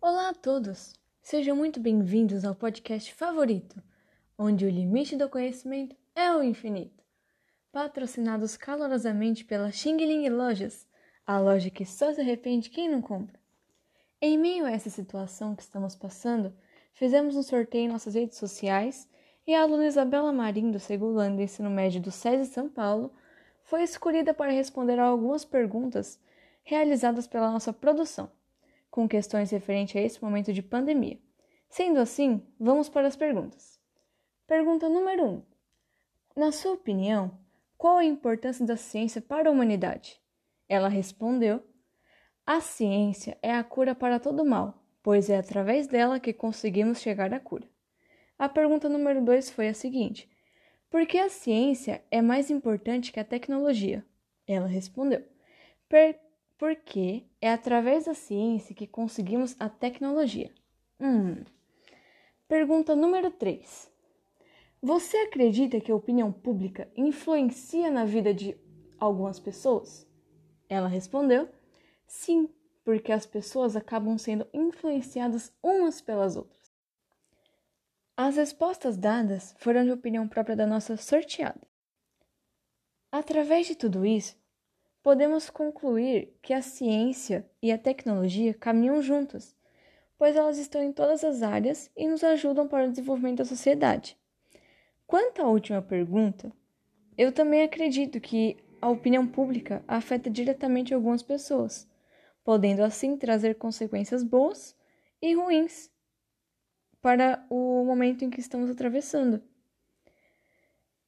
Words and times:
Olá 0.00 0.28
a 0.28 0.34
todos! 0.34 0.94
Sejam 1.20 1.56
muito 1.56 1.80
bem-vindos 1.80 2.44
ao 2.44 2.54
podcast 2.54 3.12
favorito, 3.12 3.82
onde 4.38 4.64
o 4.64 4.70
limite 4.70 5.16
do 5.16 5.28
conhecimento 5.28 5.96
é 6.14 6.30
o 6.30 6.44
infinito. 6.44 7.02
Patrocinados 7.72 8.56
calorosamente 8.56 9.44
pela 9.44 9.72
Xing 9.72 9.96
Ling 9.96 10.28
Lojas, 10.28 10.86
a 11.26 11.40
loja 11.40 11.70
que 11.70 11.84
só 11.84 12.14
se 12.14 12.20
arrepende 12.20 12.70
quem 12.70 12.88
não 12.88 13.02
compra. 13.02 13.40
Em 14.22 14.38
meio 14.38 14.64
a 14.64 14.70
essa 14.70 14.88
situação 14.88 15.56
que 15.56 15.62
estamos 15.62 15.96
passando, 15.96 16.54
fizemos 16.92 17.34
um 17.34 17.42
sorteio 17.42 17.86
em 17.86 17.92
nossas 17.92 18.14
redes 18.14 18.38
sociais 18.38 19.08
e 19.44 19.56
a 19.56 19.62
aluna 19.62 19.88
Isabela 19.88 20.32
Marim, 20.32 20.70
do 20.70 20.78
segundo 20.78 21.18
ano 21.18 21.34
do 21.34 21.42
ensino 21.42 21.68
médio 21.68 22.00
do 22.00 22.12
SESI 22.12 22.46
São 22.46 22.68
Paulo, 22.68 23.12
foi 23.64 23.82
escolhida 23.82 24.32
para 24.32 24.52
responder 24.52 25.00
a 25.00 25.04
algumas 25.06 25.44
perguntas 25.44 26.20
realizadas 26.68 27.26
pela 27.26 27.50
nossa 27.50 27.72
produção, 27.72 28.30
com 28.90 29.08
questões 29.08 29.50
referentes 29.50 29.96
a 29.96 30.00
esse 30.00 30.22
momento 30.22 30.52
de 30.52 30.62
pandemia. 30.62 31.18
Sendo 31.66 31.98
assim, 31.98 32.46
vamos 32.60 32.90
para 32.90 33.08
as 33.08 33.16
perguntas. 33.16 33.80
Pergunta 34.46 34.86
número 34.86 35.24
1. 35.24 35.28
Um. 35.28 35.42
Na 36.36 36.52
sua 36.52 36.72
opinião, 36.72 37.38
qual 37.78 37.96
a 37.96 38.04
importância 38.04 38.66
da 38.66 38.76
ciência 38.76 39.22
para 39.22 39.48
a 39.48 39.52
humanidade? 39.52 40.20
Ela 40.68 40.88
respondeu: 40.88 41.62
A 42.46 42.60
ciência 42.60 43.38
é 43.40 43.50
a 43.54 43.64
cura 43.64 43.94
para 43.94 44.20
todo 44.20 44.44
mal, 44.44 44.84
pois 45.02 45.30
é 45.30 45.38
através 45.38 45.86
dela 45.86 46.20
que 46.20 46.34
conseguimos 46.34 47.00
chegar 47.00 47.32
à 47.32 47.40
cura. 47.40 47.66
A 48.38 48.46
pergunta 48.46 48.90
número 48.90 49.24
2 49.24 49.48
foi 49.48 49.68
a 49.68 49.74
seguinte: 49.74 50.28
Por 50.90 51.06
que 51.06 51.16
a 51.16 51.30
ciência 51.30 52.04
é 52.10 52.20
mais 52.20 52.50
importante 52.50 53.10
que 53.10 53.20
a 53.20 53.24
tecnologia? 53.24 54.04
Ela 54.46 54.66
respondeu: 54.66 55.24
Porque 56.58 57.24
é 57.40 57.52
através 57.52 58.06
da 58.06 58.14
ciência 58.14 58.74
que 58.74 58.86
conseguimos 58.86 59.54
a 59.60 59.68
tecnologia. 59.68 60.52
Hum. 61.00 61.44
Pergunta 62.48 62.96
número 62.96 63.30
3. 63.30 63.88
Você 64.82 65.16
acredita 65.18 65.80
que 65.80 65.92
a 65.92 65.96
opinião 65.96 66.32
pública 66.32 66.90
influencia 66.96 67.90
na 67.90 68.04
vida 68.04 68.34
de 68.34 68.56
algumas 68.98 69.38
pessoas? 69.38 70.06
Ela 70.68 70.88
respondeu: 70.88 71.48
Sim, 72.06 72.48
porque 72.84 73.12
as 73.12 73.26
pessoas 73.26 73.76
acabam 73.76 74.16
sendo 74.16 74.46
influenciadas 74.52 75.52
umas 75.62 76.00
pelas 76.00 76.36
outras. 76.36 76.72
As 78.16 78.36
respostas 78.36 78.96
dadas 78.96 79.54
foram 79.58 79.84
de 79.84 79.92
opinião 79.92 80.26
própria 80.26 80.56
da 80.56 80.66
nossa 80.66 80.96
sorteada. 80.96 81.60
Através 83.12 83.66
de 83.66 83.74
tudo 83.74 84.04
isso, 84.06 84.37
podemos 85.08 85.48
concluir 85.48 86.36
que 86.42 86.52
a 86.52 86.60
ciência 86.60 87.48
e 87.62 87.72
a 87.72 87.78
tecnologia 87.78 88.52
caminham 88.52 89.00
juntas, 89.00 89.56
pois 90.18 90.36
elas 90.36 90.58
estão 90.58 90.82
em 90.82 90.92
todas 90.92 91.24
as 91.24 91.40
áreas 91.40 91.90
e 91.96 92.06
nos 92.06 92.22
ajudam 92.22 92.68
para 92.68 92.86
o 92.86 92.90
desenvolvimento 92.90 93.38
da 93.38 93.46
sociedade. 93.46 94.18
Quanto 95.06 95.40
à 95.40 95.46
última 95.46 95.80
pergunta, 95.80 96.52
eu 97.16 97.32
também 97.32 97.62
acredito 97.62 98.20
que 98.20 98.58
a 98.82 98.90
opinião 98.90 99.26
pública 99.26 99.82
afeta 99.88 100.28
diretamente 100.28 100.92
algumas 100.92 101.22
pessoas, 101.22 101.88
podendo 102.44 102.84
assim 102.84 103.16
trazer 103.16 103.54
consequências 103.54 104.22
boas 104.22 104.76
e 105.22 105.34
ruins 105.34 105.90
para 107.00 107.46
o 107.48 107.82
momento 107.82 108.26
em 108.26 108.28
que 108.28 108.40
estamos 108.40 108.68
atravessando. 108.68 109.42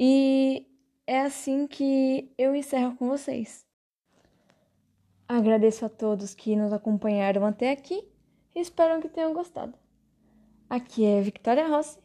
E 0.00 0.66
é 1.06 1.20
assim 1.20 1.66
que 1.66 2.32
eu 2.38 2.56
encerro 2.56 2.96
com 2.96 3.06
vocês. 3.06 3.68
Agradeço 5.32 5.86
a 5.86 5.88
todos 5.88 6.34
que 6.34 6.56
nos 6.56 6.72
acompanharam 6.72 7.46
até 7.46 7.70
aqui 7.70 8.02
e 8.52 8.58
espero 8.58 9.00
que 9.00 9.08
tenham 9.08 9.32
gostado. 9.32 9.78
Aqui 10.68 11.04
é 11.04 11.22
Victoria 11.22 11.68
Rossi 11.68 12.00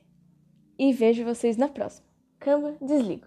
e 0.78 0.94
vejo 0.94 1.26
vocês 1.26 1.58
na 1.58 1.68
próxima. 1.68 2.06
Câmara, 2.38 2.78
desligo. 2.80 3.26